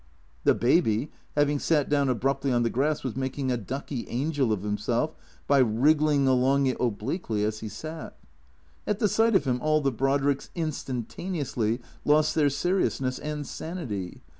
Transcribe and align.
The 0.45 0.55
Baby, 0.55 1.11
having 1.35 1.59
sat 1.59 1.87
down 1.87 2.09
abruptly 2.09 2.51
on 2.51 2.63
the 2.63 2.71
grass, 2.71 3.03
was 3.03 3.15
making 3.15 3.51
a 3.51 3.55
ducky 3.57 4.07
angel 4.09 4.51
of 4.51 4.63
himself 4.63 5.13
by 5.45 5.59
wriggling 5.59 6.27
along 6.27 6.65
it, 6.65 6.77
obliquely, 6.79 7.43
as 7.43 7.59
he 7.59 7.69
sat. 7.69 8.17
At 8.87 8.97
the 8.97 9.07
sight 9.07 9.35
of 9.35 9.45
him 9.45 9.59
all 9.61 9.79
the 9.79 9.91
Brodricks 9.91 10.49
instantaneously 10.55 11.81
lost 12.03 12.33
their 12.33 12.49
seriousness 12.49 13.19
and 13.19 13.45
sanity. 13.45 14.23